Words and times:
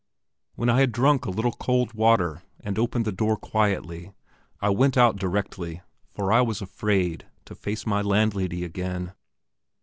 When 0.55 0.67
I 0.67 0.79
had 0.79 0.91
drunk 0.91 1.25
a 1.25 1.29
little 1.29 1.51
cold 1.51 1.93
water 1.93 2.41
and 2.61 2.79
opened 2.79 3.05
the 3.05 3.11
door 3.11 3.37
quietly, 3.37 4.11
I 4.59 4.69
went 4.71 4.97
out 4.97 5.17
directly, 5.17 5.81
for 6.09 6.33
I 6.33 6.41
was 6.41 6.59
afraid 6.59 7.27
to 7.45 7.53
face 7.53 7.85
my 7.85 8.01
landlady 8.01 8.63
again. 8.63 9.13